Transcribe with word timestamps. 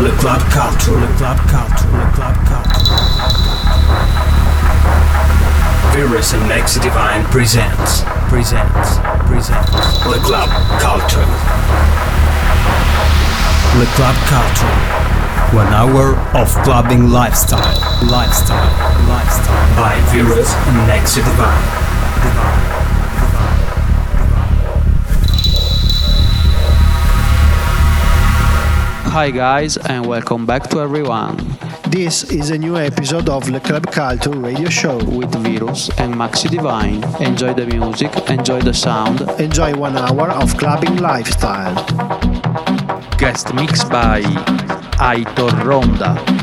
Le 0.00 0.10
Club 0.12 0.40
Culture, 0.48 0.96
Le 0.98 1.06
Club 1.18 1.36
Culture, 1.46 1.92
Le 1.92 2.06
Club 2.14 2.34
Culture. 2.48 2.96
Virus 5.92 6.32
and 6.32 6.48
Max 6.48 6.78
Divine 6.78 7.22
presents, 7.24 8.00
presents, 8.30 8.98
presents 9.26 10.06
Le 10.06 10.18
Club 10.20 10.48
Culture. 10.80 11.26
Le 13.78 13.84
Club 13.94 14.16
Culture. 14.24 14.72
One 15.54 15.68
hour 15.74 16.16
of 16.34 16.48
clubbing 16.64 17.10
lifestyle, 17.10 17.60
lifestyle, 18.08 18.72
lifestyle. 19.06 19.76
By 19.76 20.00
Virus 20.12 20.54
and 20.54 20.76
Max 20.88 21.14
Divine. 21.16 21.60
Divine. 22.22 22.79
Hi 29.10 29.32
guys 29.32 29.76
and 29.76 30.06
welcome 30.06 30.46
back 30.46 30.70
to 30.70 30.80
everyone 30.80 31.36
This 31.88 32.30
is 32.30 32.50
a 32.50 32.58
new 32.58 32.76
episode 32.76 33.28
of 33.28 33.48
Le 33.48 33.58
Club 33.58 33.90
Culture 33.90 34.30
radio 34.30 34.68
show. 34.68 34.98
with 34.98 35.34
Virus 35.34 35.90
and 35.98 36.14
Maxi 36.14 36.48
Divine. 36.48 37.02
Enjoy 37.20 37.52
the 37.52 37.66
music, 37.66 38.12
enjoy 38.30 38.60
the 38.60 38.72
sound. 38.72 39.22
Enjoy 39.40 39.74
one 39.74 39.96
hour 39.96 40.30
of 40.30 40.56
clubbing 40.56 40.98
lifestyle. 40.98 41.74
Guest 43.18 43.52
mix 43.52 43.82
by 43.82 44.22
Aitor 45.02 45.52
Ronda. 45.64 46.39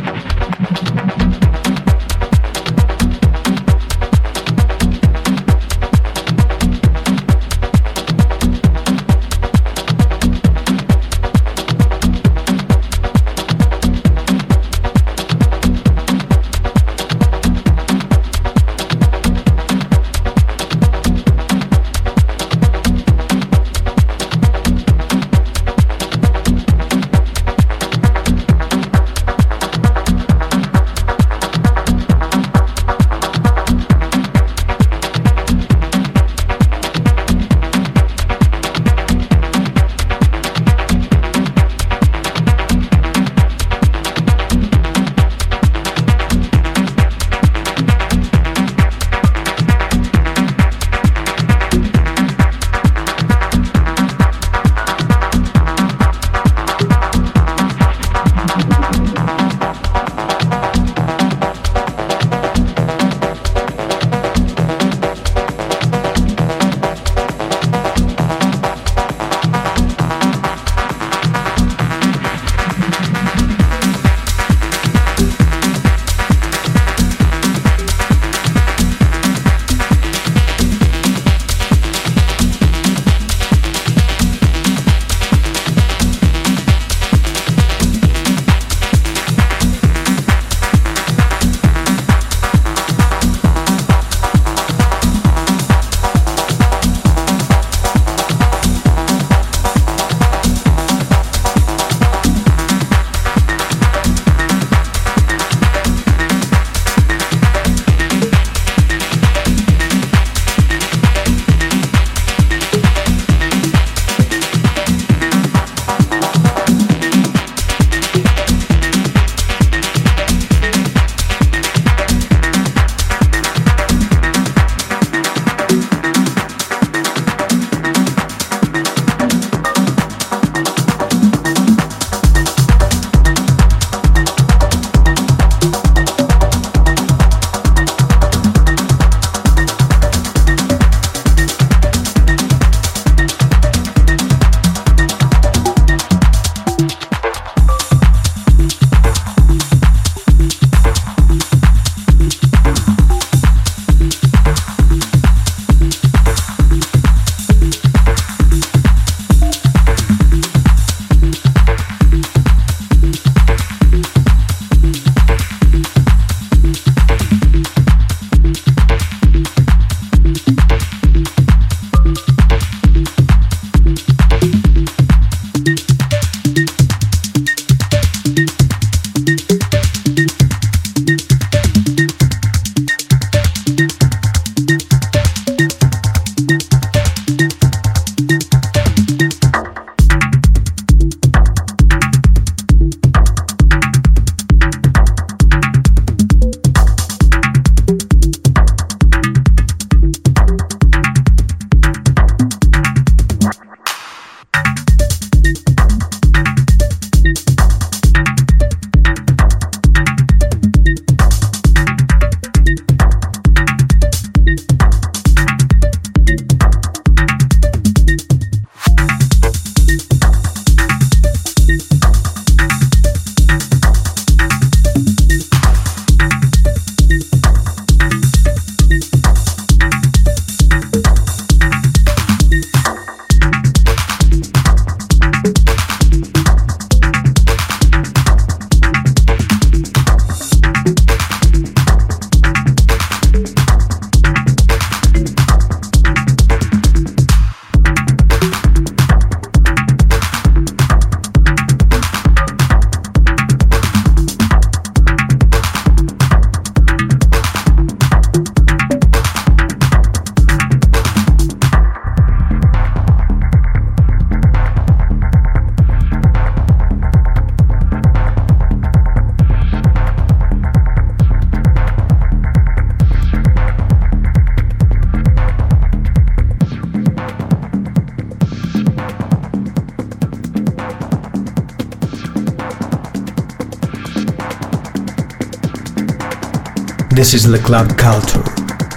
This 287.28 287.44
is 287.44 287.52
the 287.52 287.60
Club 287.60 287.98
Culture 287.98 288.42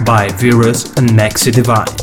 by 0.05 0.29
Virus 0.29 0.85
and 0.95 1.09
Nexi 1.09 1.51
Divine. 1.53 2.00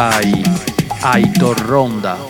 By 0.00 0.32
Aitor 1.12 1.60
Ronda. 1.68 2.29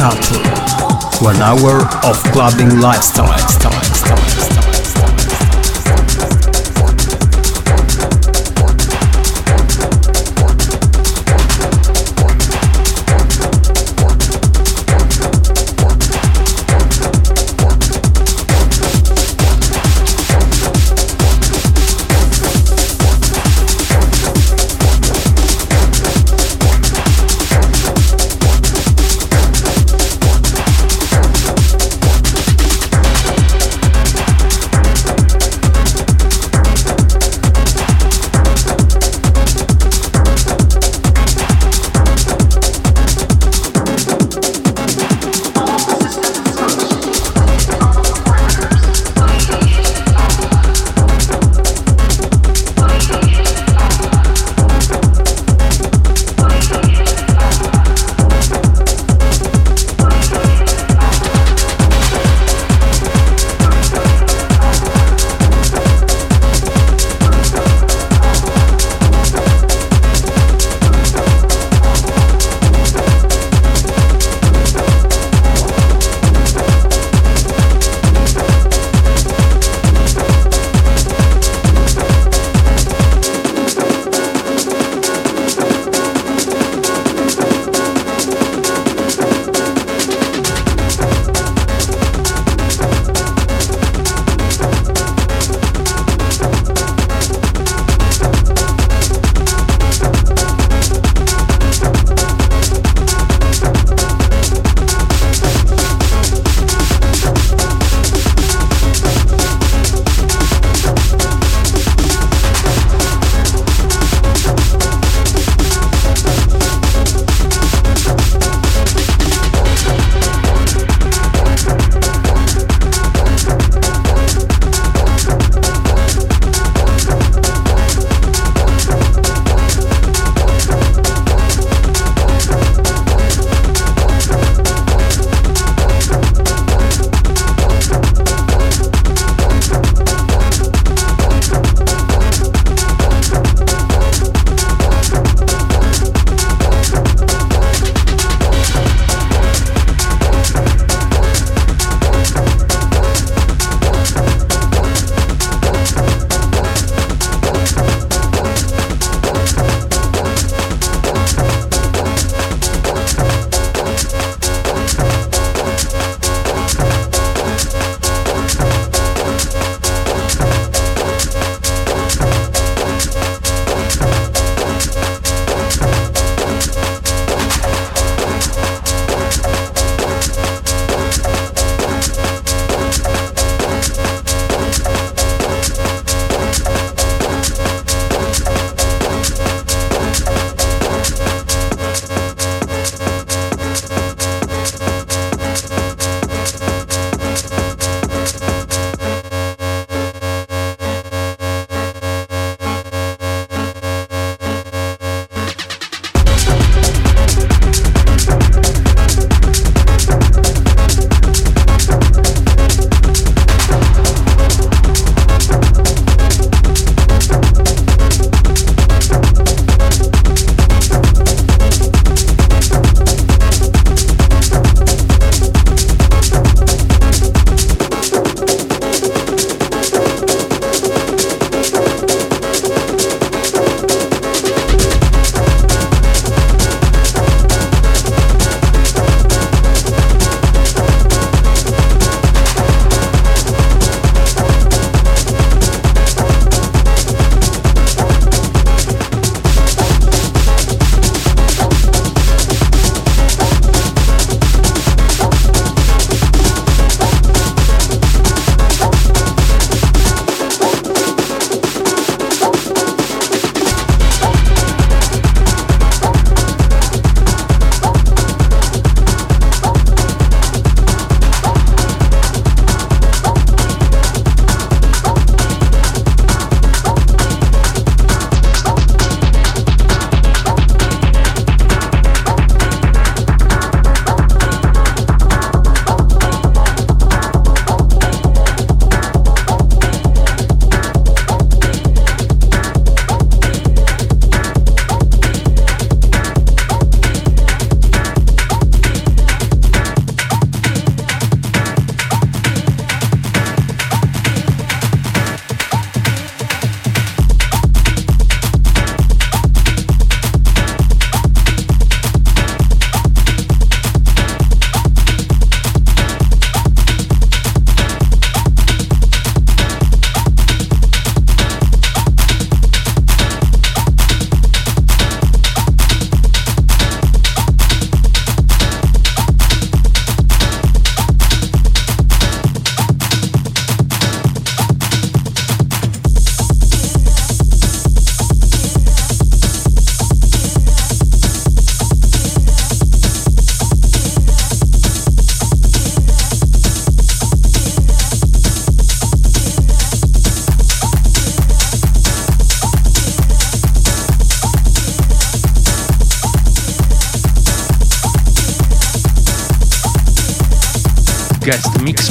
One 0.00 1.36
hour 1.42 1.82
of 2.06 2.16
clubbing 2.32 2.80
lifestyle. 2.80 3.79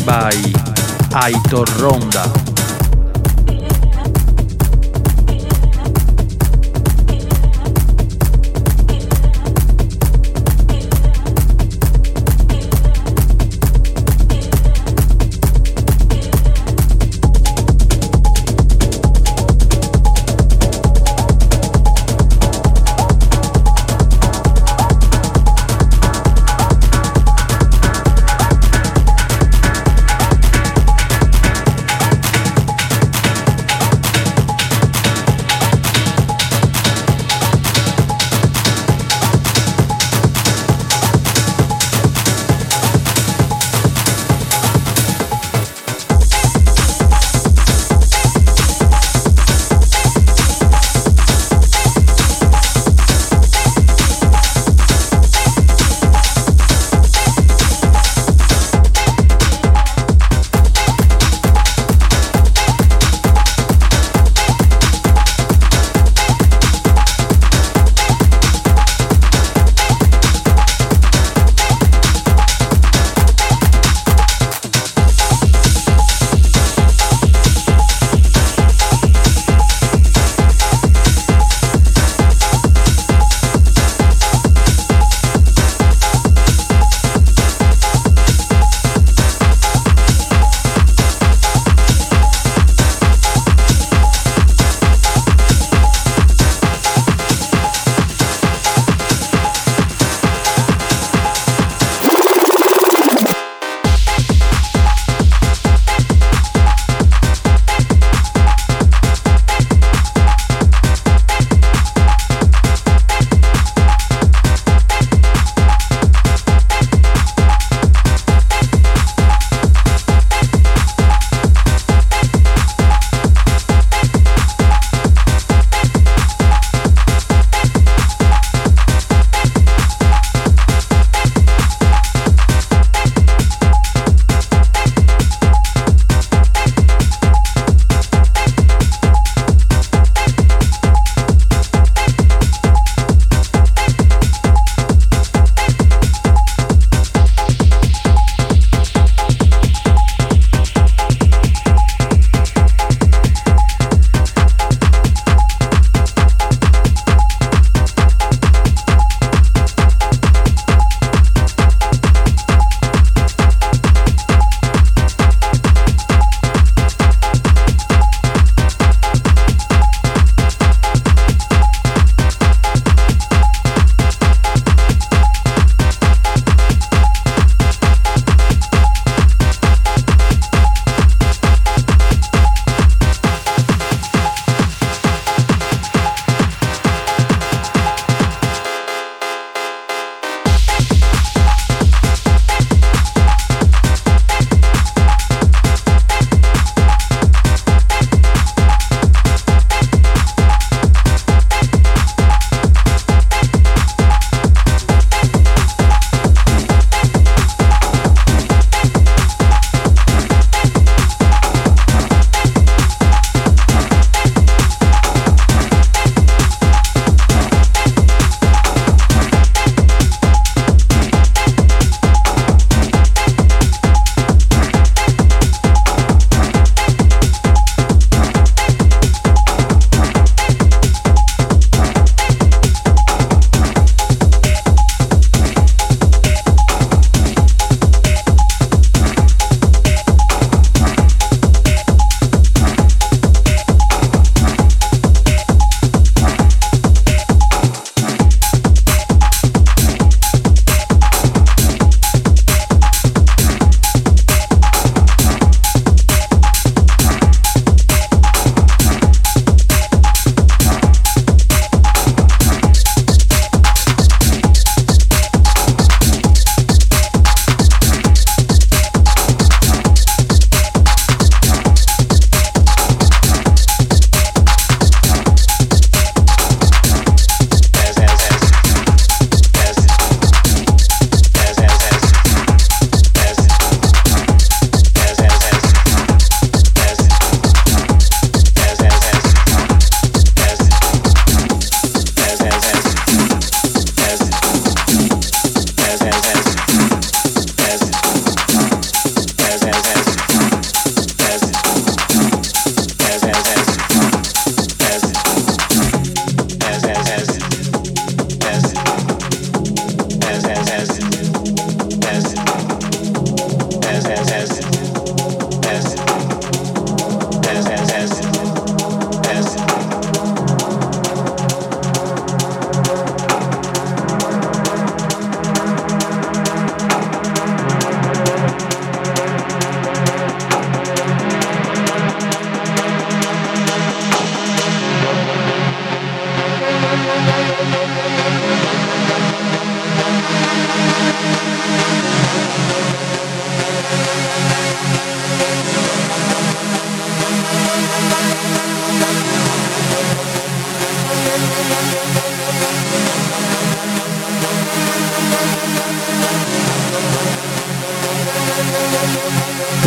By 0.10 0.32
Aitor 1.22 1.68
Ronda. 1.80 2.49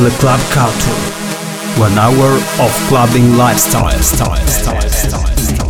Le 0.03 0.11
Club 0.19 0.41
Culture. 0.51 0.99
One 1.79 1.97
hour 1.97 2.33
of 2.59 2.73
clubbing 2.89 3.37
lifestyle. 3.37 3.97
Style, 4.01 4.47
style, 4.49 4.89
style, 4.89 5.62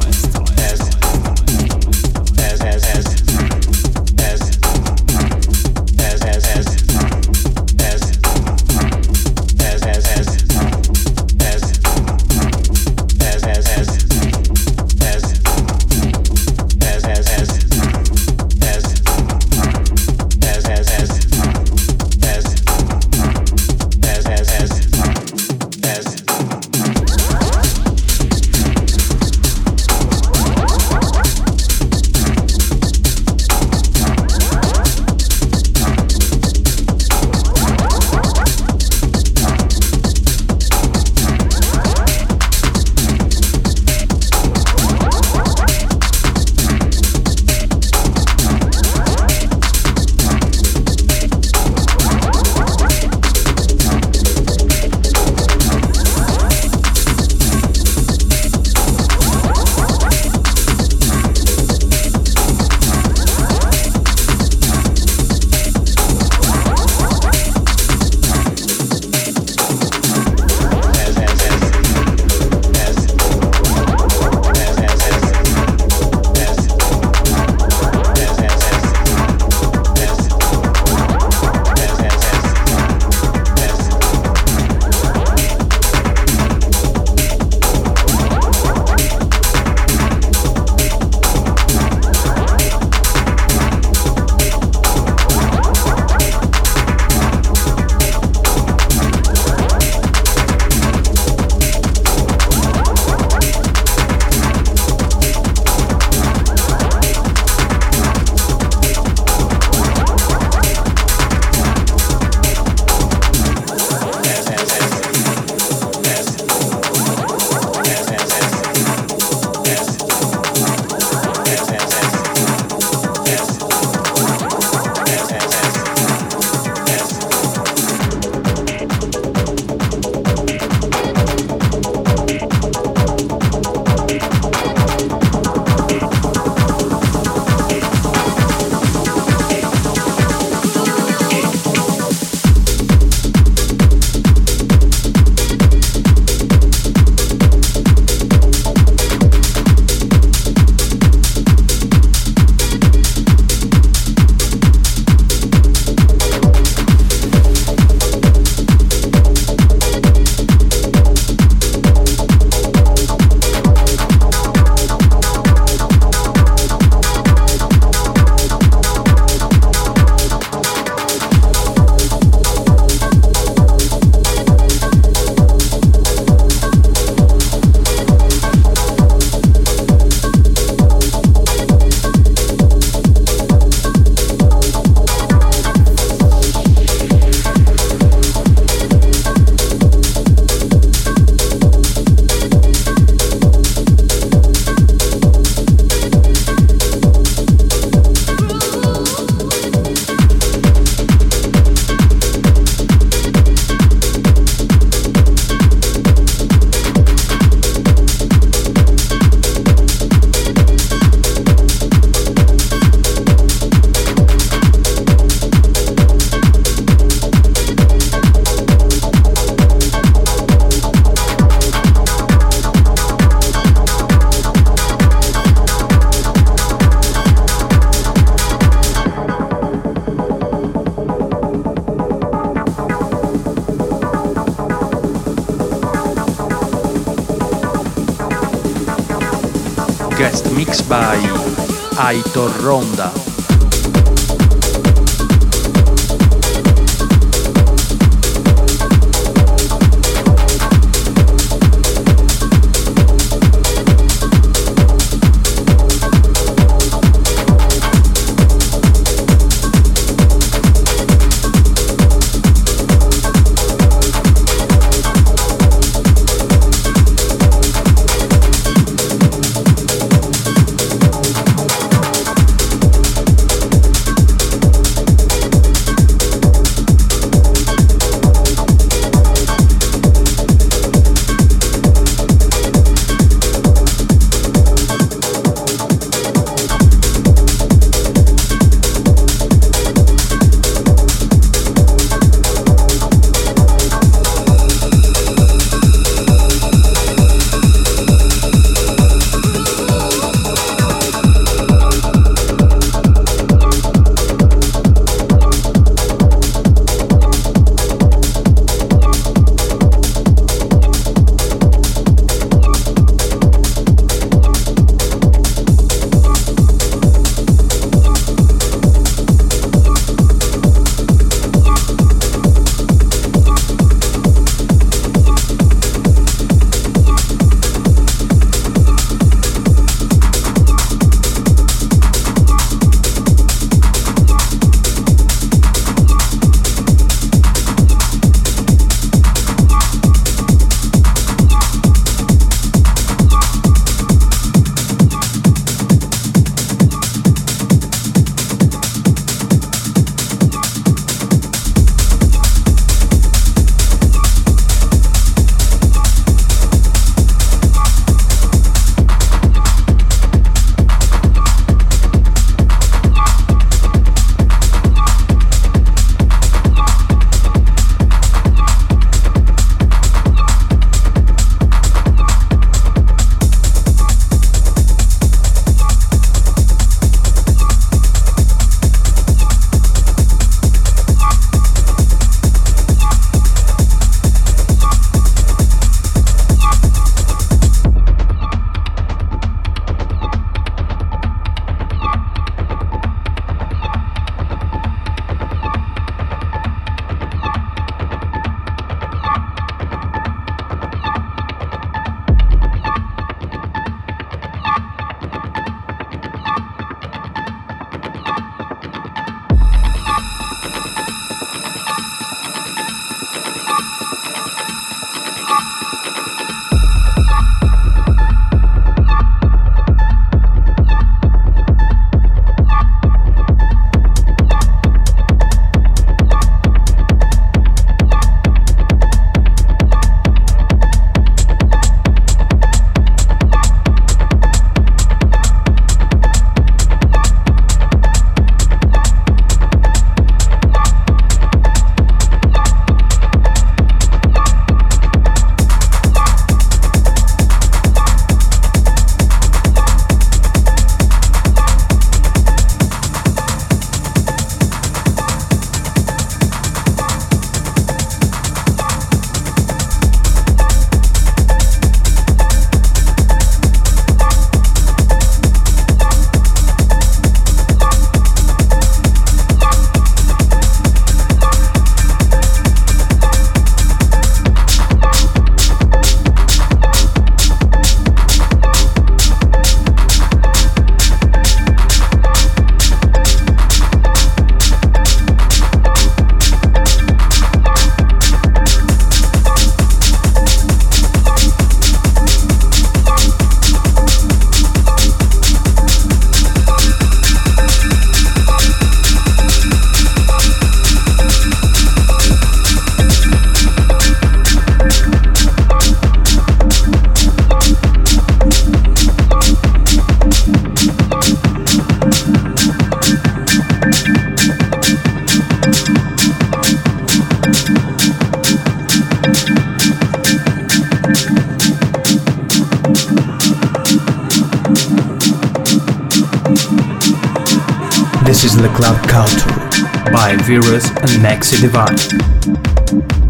This 528.33 528.45
is 528.45 528.57
the 528.57 528.68
Club 528.68 528.97
Culture 529.09 530.11
by 530.11 530.35
Virus 530.37 530.89
and 530.89 531.20
Maxi 531.20 531.61
Divine. 531.61 533.22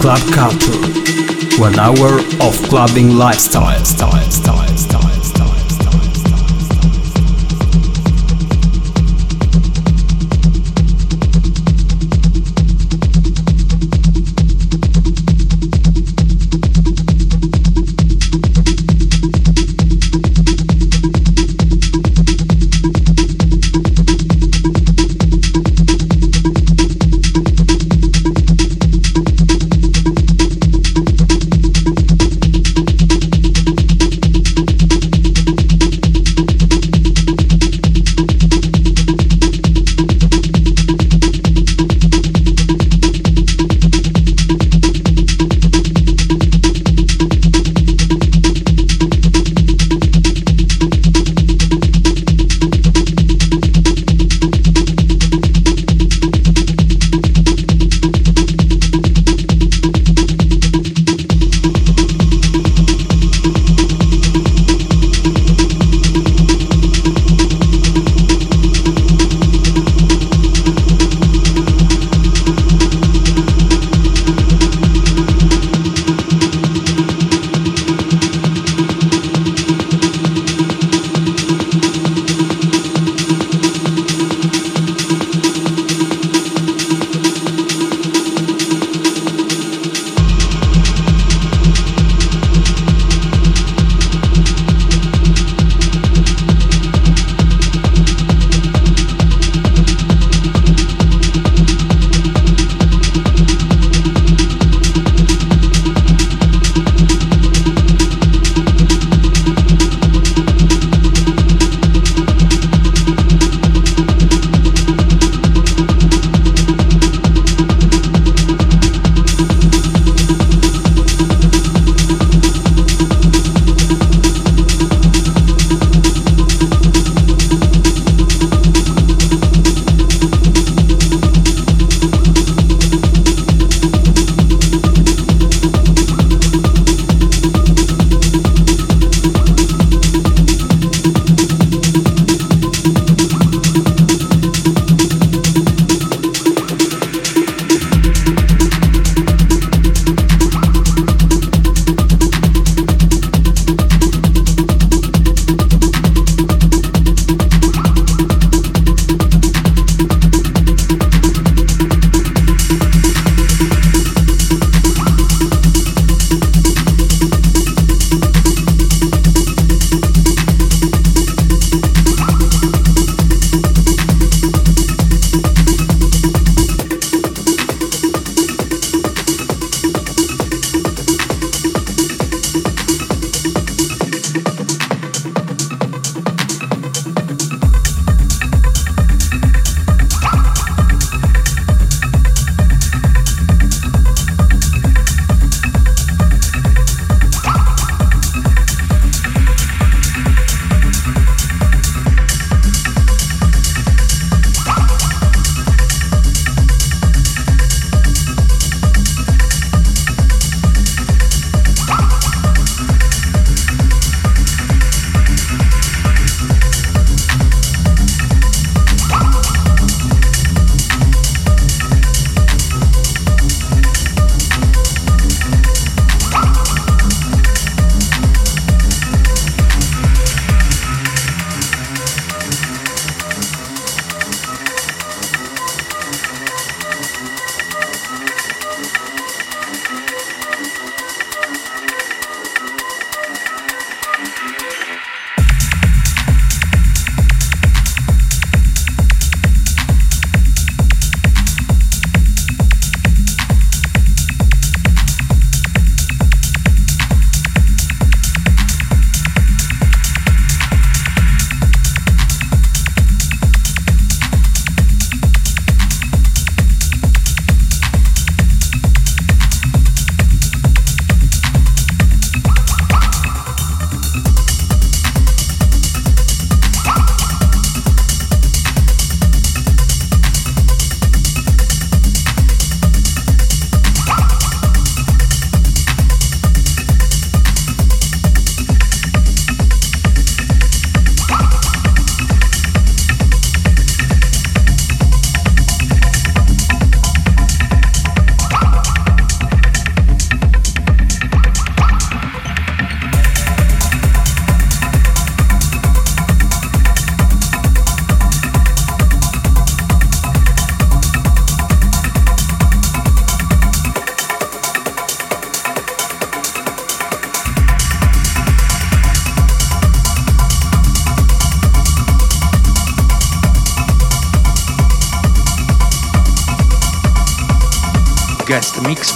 Club 0.00 0.20
Culture. 0.32 0.76
One 1.60 1.78
hour 1.78 2.18
of 2.46 2.54
clubbing 2.68 3.16
lifestyle, 3.16 3.84
style, 3.84 3.84
style, 3.84 4.25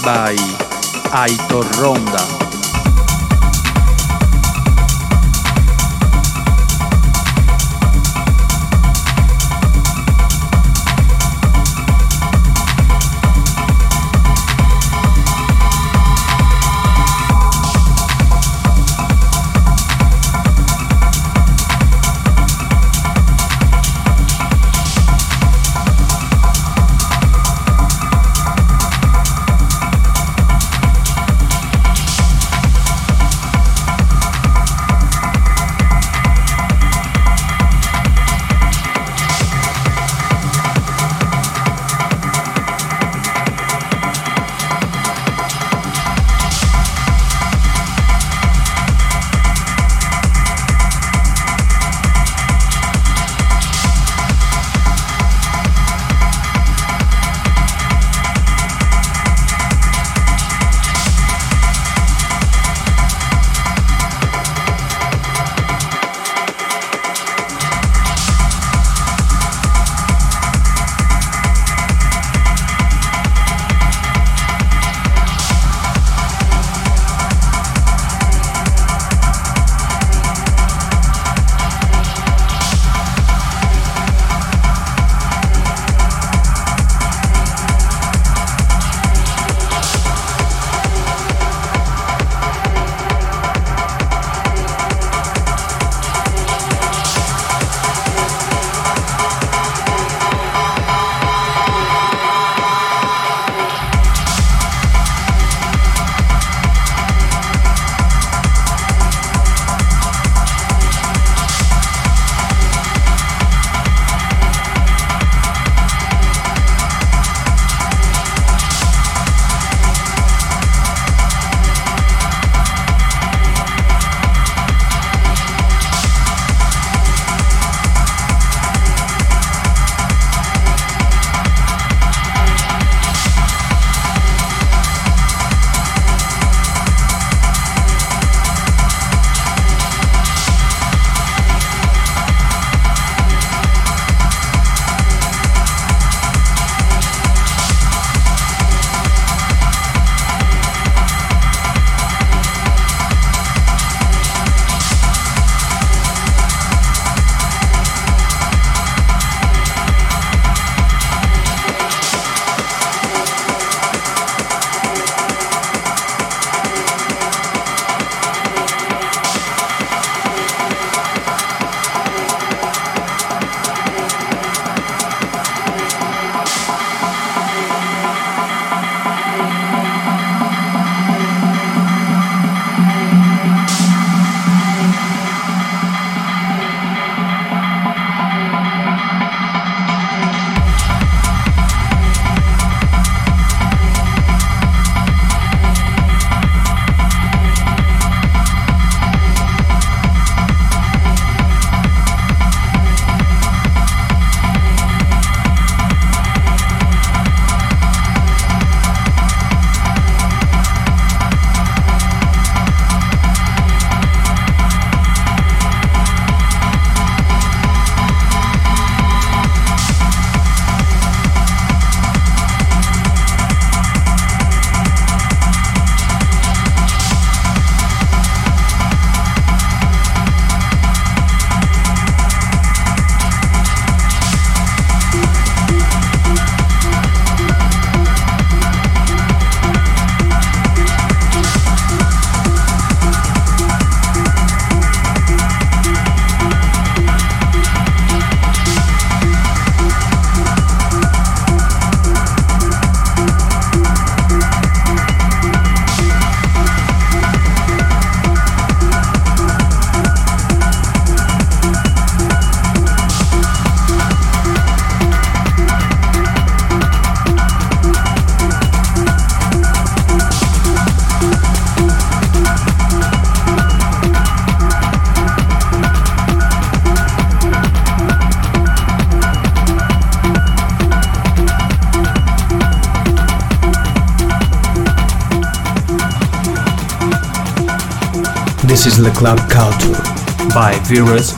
by 0.03 0.35
Aitor 1.13 1.65
Ronda. 1.81 2.20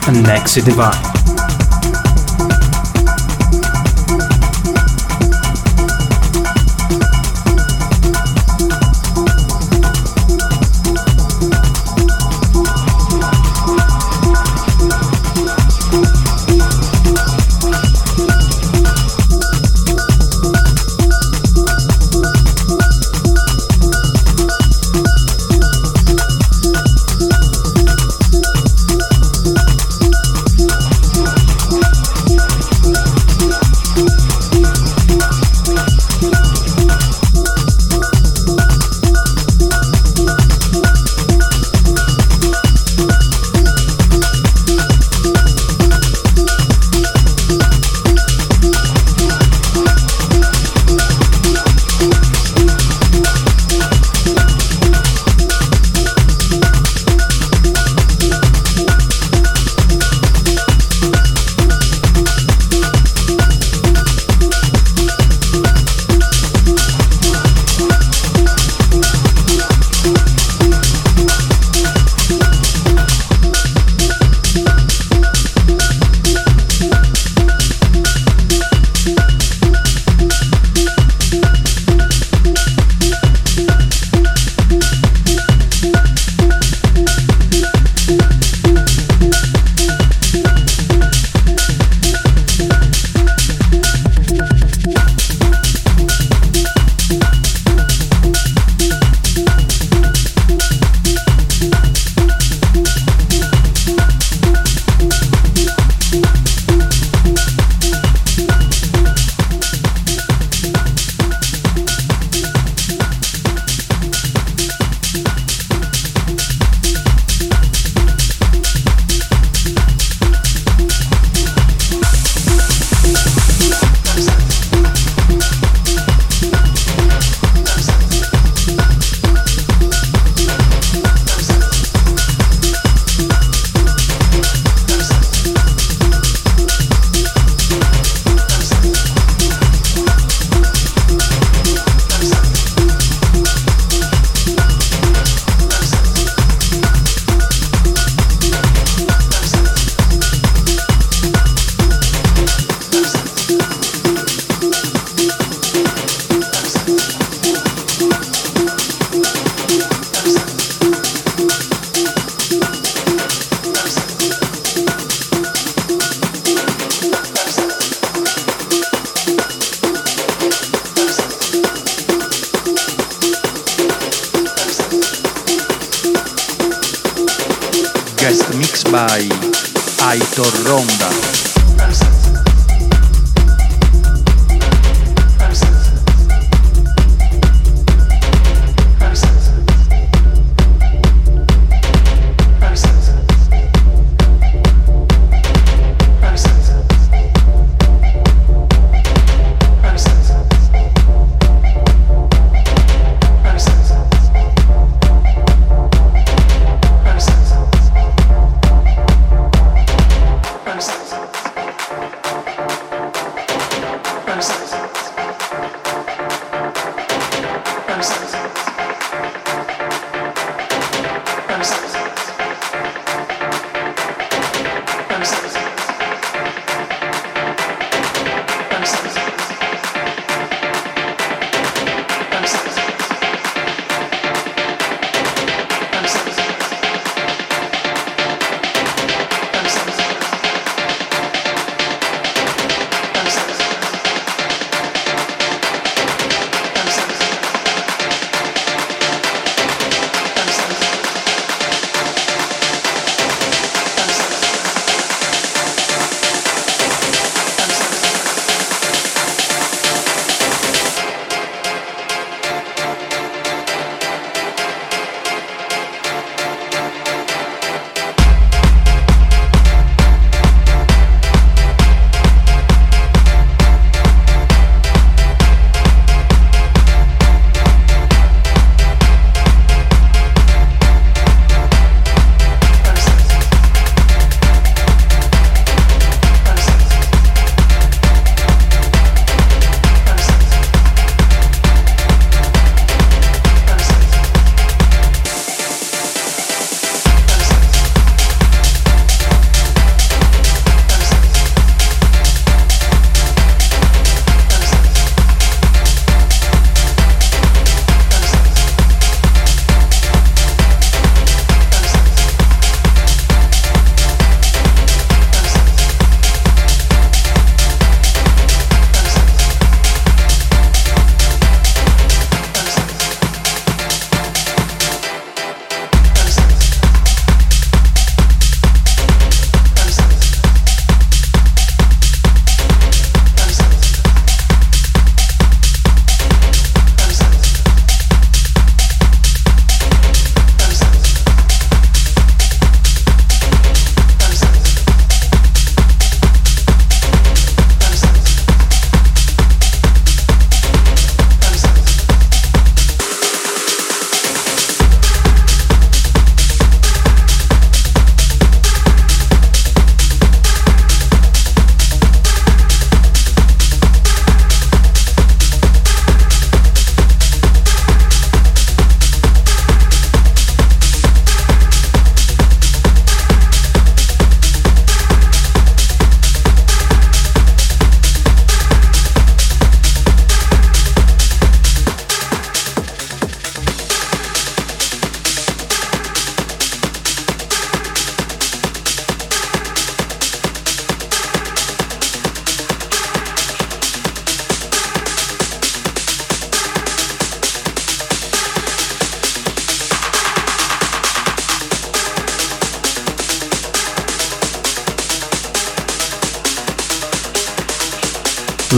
And 0.07 0.25
Maxi 0.25 0.65
Divine. 0.65 1.22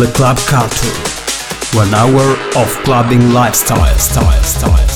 The 0.06 0.12
Club 0.12 0.38
Culture. 0.45 0.93
One 1.76 1.91
hour 1.95 2.38
of 2.62 2.70
clubbing 2.84 3.34
lifestyle. 3.34 3.97
Style, 3.97 4.43
style, 4.43 4.88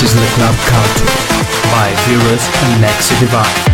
This 0.00 0.14
is 0.14 0.18
the 0.18 0.26
Club 0.34 0.54
Culture 0.64 1.04
by 1.70 1.92
Virus 2.06 2.48
and 2.64 2.82
Maxi 2.82 3.20
Divine. 3.20 3.69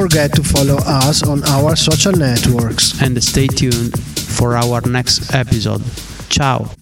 Forget 0.00 0.32
to 0.32 0.42
follow 0.42 0.76
us 0.86 1.22
on 1.22 1.44
our 1.44 1.76
social 1.76 2.12
networks. 2.12 3.00
And 3.02 3.22
stay 3.22 3.46
tuned 3.46 3.98
for 4.00 4.56
our 4.56 4.80
next 4.82 5.34
episode. 5.34 5.82
Ciao! 6.30 6.79